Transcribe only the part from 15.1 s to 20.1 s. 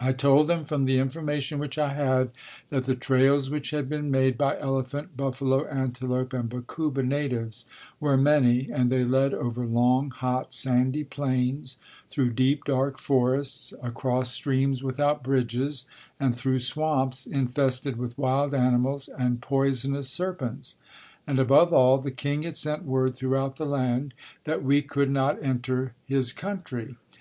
bridges, and through swamps infested with wild animals and poisonous